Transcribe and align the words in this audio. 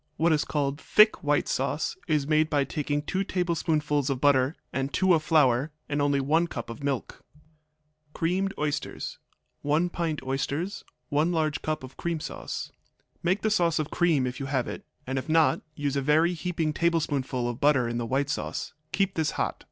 What 0.17 0.33
is 0.33 0.45
called 0.45 0.81
thick 0.81 1.23
white 1.23 1.47
sauce 1.47 1.95
is 2.07 2.25
made 2.25 2.49
by 2.49 2.63
taking 2.63 3.03
two 3.03 3.23
tablespoonfuls 3.23 4.09
of 4.09 4.19
butter 4.19 4.55
and 4.73 4.91
two 4.91 5.13
of 5.13 5.21
flour, 5.21 5.71
and 5.87 6.01
only 6.01 6.19
one 6.19 6.47
cup 6.47 6.71
of 6.71 6.81
milk. 6.83 7.23
Creamed 8.11 8.51
Oysters 8.57 9.19
1 9.61 9.89
pint 9.91 10.23
oysters. 10.23 10.83
1 11.09 11.31
large 11.31 11.61
cup 11.61 11.83
of 11.83 11.97
cream 11.97 12.19
sauce. 12.19 12.71
Make 13.21 13.43
the 13.43 13.51
sauce 13.51 13.77
of 13.77 13.91
cream 13.91 14.25
if 14.25 14.39
you 14.39 14.47
have 14.47 14.67
it, 14.67 14.83
and 15.05 15.19
if 15.19 15.29
not 15.29 15.61
use 15.75 15.95
a 15.95 16.01
very 16.01 16.33
heaping 16.33 16.73
tablespoonful 16.73 17.47
of 17.47 17.59
butter 17.61 17.87
in 17.87 17.99
the 17.99 18.07
white 18.07 18.31
sauce. 18.31 18.73
Keep 18.91 19.13
this 19.13 19.29
hot. 19.37 19.59